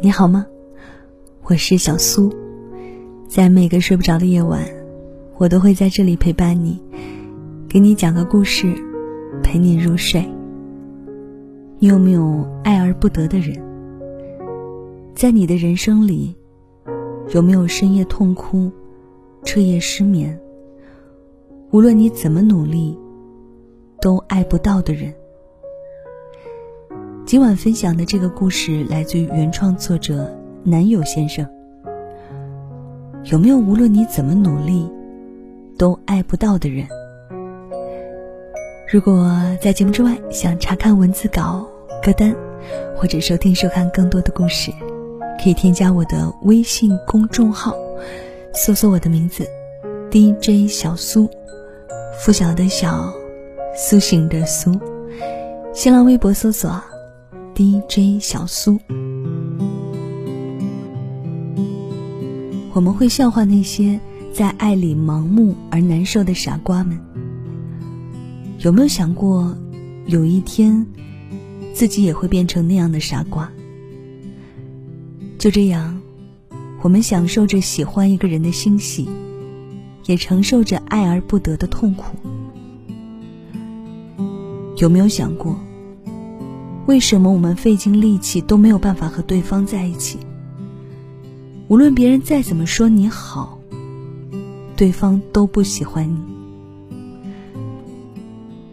[0.00, 0.46] 你好吗？
[1.42, 2.32] 我是小苏，
[3.26, 4.62] 在每个睡不着的夜晚，
[5.38, 6.80] 我都会在这里陪伴你，
[7.68, 8.72] 给你讲个故事，
[9.42, 10.24] 陪你入睡。
[11.80, 13.60] 你有没有爱而不得的人？
[15.16, 16.32] 在你的人生里，
[17.34, 18.70] 有没有深夜痛哭、
[19.42, 20.38] 彻夜失眠？
[21.72, 22.96] 无论你怎么努力，
[24.00, 25.12] 都爱不到的人？
[27.28, 30.34] 今晚分享的这个故事来自于原创作者
[30.64, 31.46] 男友先生。
[33.24, 34.90] 有没有无论你怎么努力，
[35.76, 36.88] 都爱不到的人？
[38.90, 39.30] 如果
[39.60, 41.68] 在节目之外想查看文字稿、
[42.02, 42.34] 歌单，
[42.96, 44.72] 或者收听收看更多的故事，
[45.38, 47.76] 可以添加我的微信公众号，
[48.54, 49.46] 搜索我的名字
[50.10, 51.28] DJ 小苏，
[52.20, 53.12] 拂晓的晓，
[53.76, 54.72] 苏醒的苏。
[55.74, 56.82] 新浪微博搜索。
[57.60, 58.78] DJ 小苏，
[62.72, 63.98] 我们会笑话那些
[64.32, 66.96] 在爱里盲目而难受的傻瓜们。
[68.60, 69.52] 有没有想过，
[70.06, 70.86] 有一天
[71.74, 73.50] 自己也会变成那样的傻瓜？
[75.36, 76.00] 就这样，
[76.80, 79.08] 我们享受着喜欢一个人的欣喜，
[80.06, 82.16] 也承受着爱而不得的痛苦。
[84.76, 85.58] 有没有想过？
[86.88, 90.18] 为什么我们费尽力气都没有办法和对方在一起？
[91.68, 93.58] 无论别人再怎么说你好，
[94.74, 96.18] 对方都不喜欢你。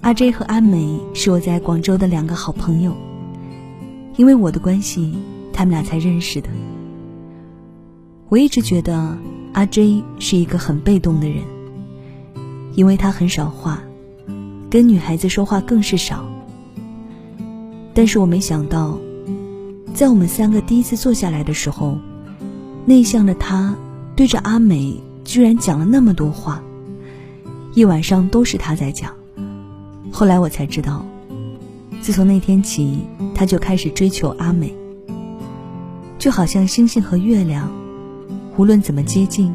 [0.00, 2.92] 阿 J 和阿美是我在广州的两个好朋友，
[4.16, 5.14] 因为我的关系，
[5.52, 6.48] 他们俩才认识的。
[8.28, 9.16] 我一直觉得
[9.52, 11.44] 阿 J 是一个很被动的人，
[12.74, 13.80] 因为他很少话，
[14.68, 16.28] 跟女孩子说话更是少。
[17.92, 18.98] 但是我没想到，
[19.92, 21.98] 在我们三个第一次坐下来的时候，
[22.86, 23.74] 内向的他
[24.14, 26.62] 对着阿美居然讲了那么多话，
[27.74, 29.12] 一晚上都是他在讲。
[30.10, 31.04] 后来我才知道，
[32.00, 33.00] 自从那天起，
[33.34, 34.74] 他就开始追求阿美，
[36.18, 37.70] 就好像星星和月亮，
[38.56, 39.52] 无论怎么接近，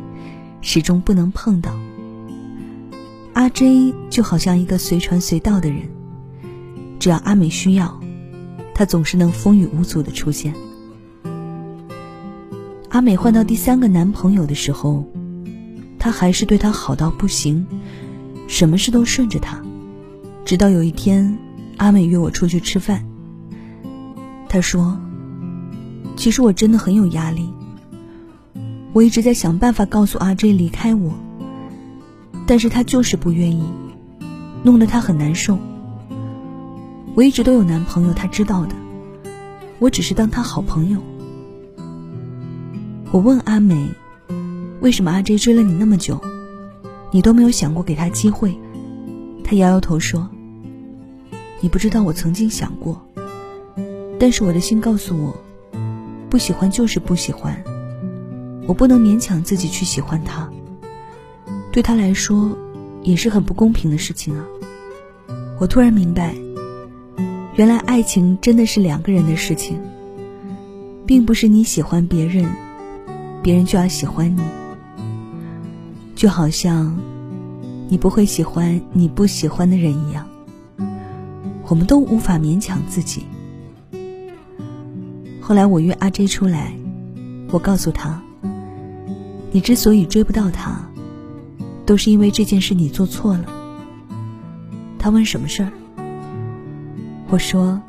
[0.62, 1.72] 始终不能碰到。
[3.34, 5.80] 阿 J 就好像一个随传随到的人，
[7.00, 8.00] 只要阿美需要。
[8.76, 10.54] 他总是能风雨无阻的出现。
[12.90, 15.06] 阿美换到第三个男朋友的时候，
[15.98, 17.66] 他还是对她好到不行，
[18.48, 19.62] 什么事都顺着她。
[20.44, 21.38] 直到有一天，
[21.78, 23.04] 阿美约我出去吃饭。
[24.50, 25.00] 她说
[26.18, 27.50] ：“其实我真的很有压力，
[28.92, 31.14] 我一直在想办法告诉阿 J 离开我，
[32.46, 33.64] 但是他就是不愿意，
[34.64, 35.58] 弄得他很难受。”
[37.16, 38.76] 我一直都有男朋友，他知道的。
[39.80, 41.02] 我只是当他好朋友。
[43.12, 43.90] 我问阿美，
[44.82, 46.20] 为什么阿 J 追了你那么久，
[47.12, 48.54] 你都没有想过给他机会？
[49.46, 50.30] 他摇摇头说
[51.62, 53.02] ：“你不知道我曾经想过，
[54.20, 55.34] 但是我的心告诉我，
[56.30, 57.64] 不喜欢就是不喜欢，
[58.68, 60.50] 我不能勉强自己去喜欢他。
[61.72, 62.58] 对他来说，
[63.04, 64.46] 也是很不公平的事情啊。”
[65.62, 66.36] 我突然明白。
[67.56, 69.80] 原来爱情真的是两个人的事情，
[71.06, 72.46] 并不是你喜欢别人，
[73.42, 74.42] 别人就要喜欢你。
[76.16, 76.98] 就好像
[77.88, 80.28] 你不会喜欢你不喜欢的人一样，
[81.68, 83.24] 我们都无法勉强自己。
[85.40, 86.74] 后来我约阿 J 出来，
[87.52, 88.22] 我告诉他，
[89.54, 90.90] 你之所以追不到他，
[91.86, 93.46] 都是因为这件事你做错了。
[95.00, 95.72] 他问什么事儿？
[97.28, 97.82] 我说：“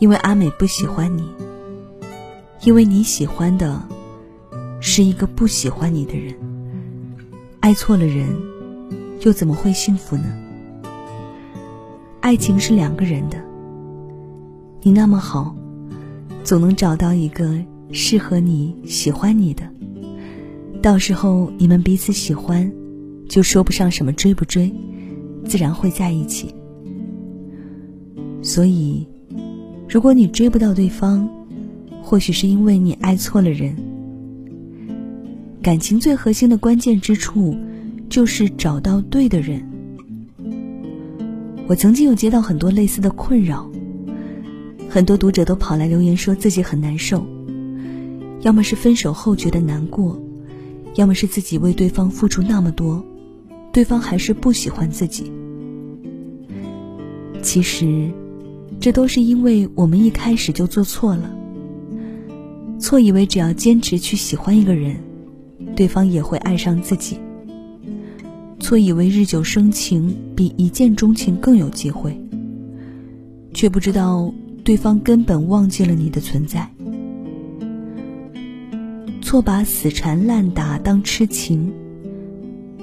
[0.00, 1.22] 因为阿美不喜欢你，
[2.64, 3.80] 因为你喜欢的
[4.80, 6.34] 是一个不喜欢你的人。
[7.60, 8.26] 爱错了人，
[9.20, 10.24] 又怎么会幸福呢？
[12.20, 13.38] 爱情是两个人的，
[14.82, 15.54] 你那么好，
[16.42, 17.56] 总能找到一个
[17.92, 19.62] 适合你、喜欢你的。
[20.82, 22.70] 到时候你们彼此喜欢，
[23.28, 24.74] 就说不上什么追不追，
[25.44, 26.52] 自然会在一起。”
[28.40, 29.06] 所以，
[29.88, 31.28] 如果你追不到对方，
[32.02, 33.76] 或许是因为你爱错了人。
[35.60, 37.56] 感情最核心的关键之处，
[38.08, 39.62] 就是找到对的人。
[41.66, 43.68] 我曾经有接到很多类似的困扰，
[44.88, 47.26] 很多读者都跑来留言说自己很难受，
[48.40, 50.18] 要么是分手后觉得难过，
[50.94, 53.04] 要么是自己为对方付出那么多，
[53.72, 55.30] 对方还是不喜欢自己。
[57.42, 58.10] 其实。
[58.80, 61.34] 这都是因为我们一开始就做错了。
[62.78, 64.96] 错以为只要坚持去喜欢一个人，
[65.74, 67.18] 对方也会爱上自己。
[68.60, 72.20] 错以为日久生情比一见钟情更有机会，
[73.52, 74.32] 却不知道
[74.62, 76.68] 对方根本忘记了你的存在。
[79.20, 81.72] 错把死缠烂打当痴情，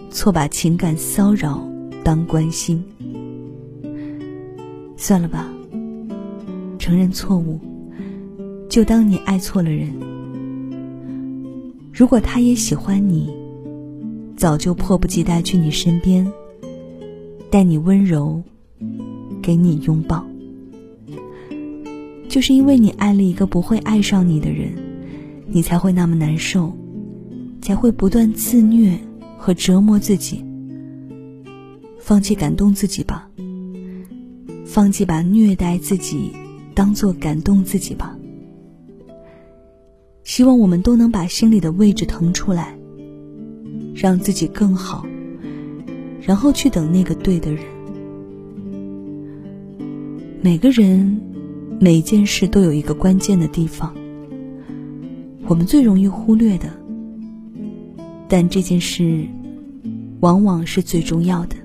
[0.10, 1.66] 错把情感骚扰
[2.04, 2.84] 当关心。
[4.98, 5.52] 算了吧，
[6.86, 7.60] 承认错误，
[8.70, 9.92] 就当你爱错了人。
[11.92, 13.34] 如果他也喜欢你。
[14.38, 16.30] 早就迫不及待去你身边，
[17.50, 18.44] 待你温柔，
[19.42, 20.24] 给你拥抱。
[22.28, 24.72] 就是因为你爱了一个不会爱上你的人，
[25.48, 26.72] 你才会那么难受，
[27.62, 28.96] 才会不断自虐
[29.38, 30.44] 和折磨自己。
[31.98, 33.28] 放弃感动自己吧，
[34.66, 36.30] 放弃把虐待自己
[36.76, 38.16] 当做感动自己吧。
[40.24, 42.78] 希望我们都能把心里的位置腾出来。
[43.98, 45.06] 让自己更好，
[46.22, 47.64] 然后去等那个对的人。
[50.42, 51.22] 每个人、
[51.80, 53.96] 每件事都有一个关键的地方，
[55.48, 56.70] 我们最容易忽略的，
[58.28, 59.26] 但这件事
[60.20, 61.56] 往往是最重要的。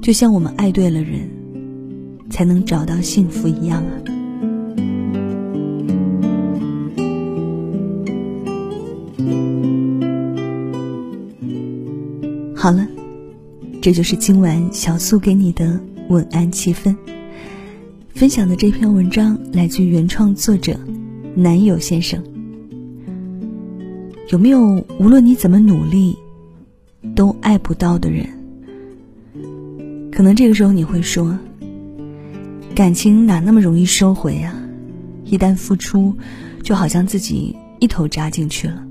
[0.00, 1.28] 就像我们爱对了人，
[2.30, 3.92] 才能找到幸福一样啊。
[12.54, 12.86] 好了，
[13.80, 16.94] 这就是今晚小苏给你的晚安气氛。
[18.14, 20.78] 分享的这篇文章来自原创作者
[21.36, 22.20] 男友先生。
[24.30, 26.18] 有没有无论你怎么努力，
[27.14, 28.26] 都爱不到的人？
[30.10, 31.38] 可能这个时候你会说，
[32.78, 34.54] 感情哪那么容易收回呀？
[35.24, 36.14] 一旦付出，
[36.62, 38.86] 就好像自己一头扎进去了。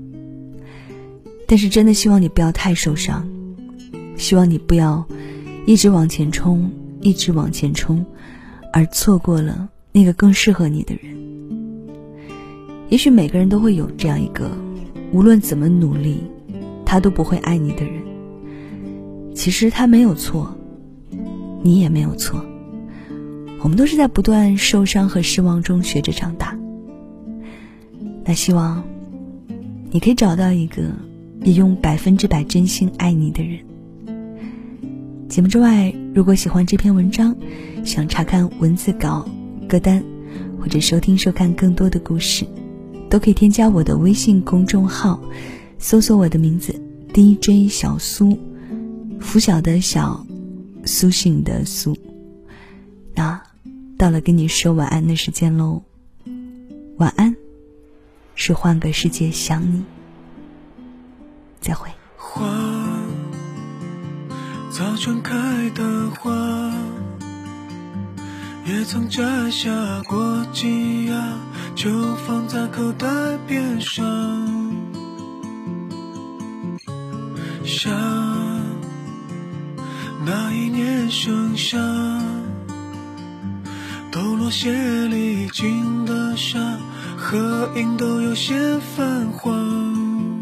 [1.46, 3.26] 但是真的希望你不要太受伤。
[4.14, 5.02] 希望你不要
[5.64, 6.70] 一直往前冲，
[7.00, 8.04] 一直往前冲，
[8.74, 11.16] 而错过了那个更适合你的人。
[12.90, 14.50] 也许每个人都会有这样一个，
[15.12, 16.18] 无论怎么努力，
[16.84, 18.02] 他都不会爱你的人。
[19.34, 20.54] 其实他没有错，
[21.62, 22.44] 你也没有错。
[23.60, 26.56] 我们都是在不断受伤和失望中学着长大。
[28.24, 28.84] 那希望
[29.90, 30.82] 你可以找到一个
[31.42, 33.58] 也用百分之百真心爱你的人。
[35.28, 37.36] 节目之外，如果喜欢这篇文章，
[37.84, 39.28] 想查看文字稿、
[39.68, 40.02] 歌单，
[40.60, 42.46] 或者收听收看更多的故事，
[43.10, 45.20] 都可以添加我的微信公众号，
[45.78, 46.74] 搜索我的名字
[47.12, 48.38] DJ 小苏，
[49.20, 50.26] 拂晓的小，
[50.84, 51.96] 苏醒的苏。
[53.14, 53.40] 那
[53.98, 55.82] 到了跟你说晚安的时间喽，
[56.98, 57.34] 晚安，
[58.36, 59.82] 是换个世界想你，
[61.60, 61.90] 再会。
[62.16, 62.48] 花
[64.70, 65.34] 早春开
[65.70, 66.30] 的花，
[68.64, 69.68] 也曾摘下
[70.04, 71.36] 过几芽，
[71.74, 73.08] 就放在口袋
[73.48, 74.06] 边上。
[77.64, 77.92] 想
[80.24, 81.76] 那一年盛夏，
[84.18, 84.72] 抖落鞋
[85.06, 86.58] 里进的沙，
[87.16, 90.40] 合影都有些泛黄。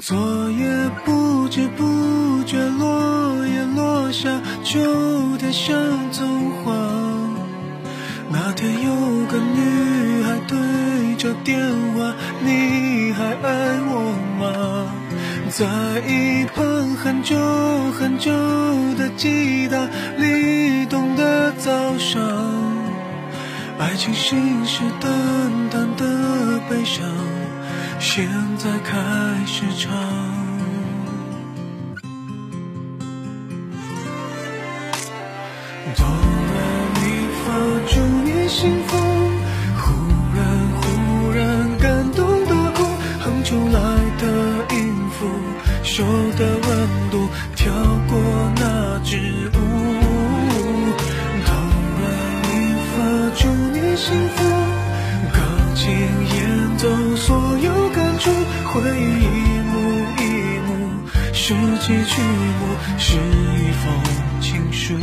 [0.00, 4.80] 昨夜不知不觉，落叶落下，秋
[5.38, 5.76] 天像
[6.14, 6.72] 童话。
[8.30, 11.60] 那天有个女孩对着电
[11.94, 13.91] 话，你还爱我？
[15.52, 15.66] 在
[16.08, 17.36] 一旁很久
[18.00, 18.32] 很久
[18.96, 22.22] 的吉他里懂的早上，
[23.78, 25.10] 爱情信誓旦
[25.70, 27.06] 旦的悲伤。
[28.00, 28.96] 现在开
[29.44, 29.92] 始唱，
[35.94, 36.54] 懂了
[36.94, 37.52] 你发
[37.88, 38.96] 祝你幸福，
[45.94, 46.02] 手
[46.38, 47.70] 的温度跳
[48.08, 48.18] 过
[48.56, 49.18] 那支
[49.52, 49.58] 舞。
[51.44, 51.52] 突
[52.00, 52.02] 然
[52.48, 52.50] 你
[52.88, 52.96] 发
[53.36, 53.40] 祝
[53.74, 54.38] 你幸福，
[55.34, 55.36] 钢
[55.74, 58.30] 琴演奏所有感触。
[58.72, 59.72] 回忆一幕
[60.16, 60.22] 一
[60.66, 60.70] 幕，
[61.34, 62.60] 拾起曲目，
[62.96, 63.84] 是一封
[64.40, 64.94] 情书。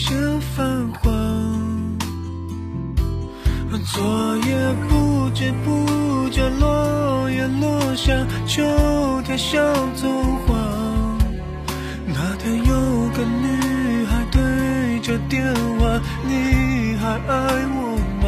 [0.00, 0.14] 些
[0.56, 1.10] 泛黄。
[3.92, 8.14] 昨夜不知不觉，落叶落下，
[8.46, 8.62] 秋
[9.24, 9.60] 天像
[9.94, 10.56] 棕黄。
[12.06, 15.44] 那天有个女孩对着电
[15.78, 17.34] 话，你还爱
[17.76, 18.26] 我吗？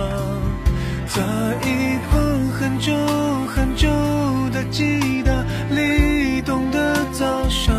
[1.06, 1.22] 在
[1.66, 1.70] 一
[2.10, 2.12] 旁
[2.58, 2.92] 很久
[3.54, 3.88] 很久
[4.52, 5.32] 的吉他
[5.74, 7.74] 里懂的早上，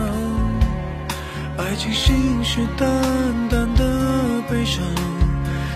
[1.57, 2.85] 爱情信誓旦
[3.49, 3.67] 旦
[4.53, 4.85] 悲伤，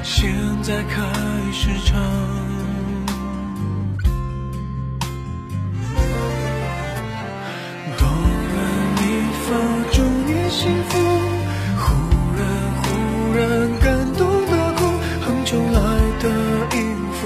[0.04, 0.32] 现
[0.62, 1.02] 在开
[1.52, 2.00] 始唱。
[7.98, 8.08] 哆
[8.54, 8.58] 来
[8.94, 9.02] 咪
[9.48, 9.50] 发，
[9.92, 10.92] 祝你幸福。
[11.80, 11.86] 忽
[12.38, 12.40] 然
[12.84, 12.86] 忽
[13.36, 13.42] 然
[13.80, 14.80] 感动的哭，
[15.26, 15.80] 很久来
[16.20, 16.26] 的
[16.78, 16.80] 音
[17.14, 17.20] 符，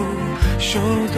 [0.58, 0.80] 手
[1.14, 1.18] 的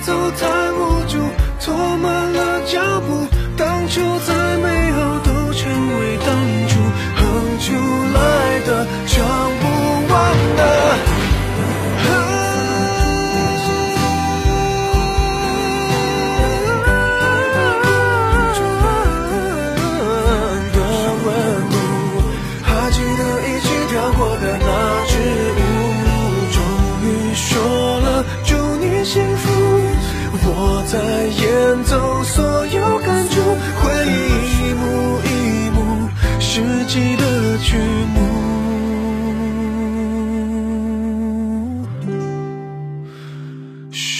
[0.00, 1.18] 走太无助，
[1.60, 3.26] 拖慢了脚步。
[3.56, 6.28] 当初再美好，都成为当
[6.68, 6.78] 初
[7.16, 7.22] 哼
[7.58, 7.66] 出
[8.14, 8.86] 来的，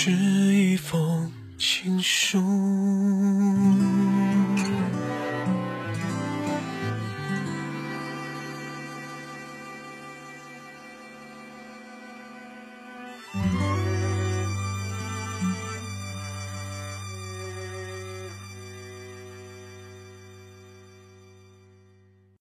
[0.09, 2.48] 是一封情书。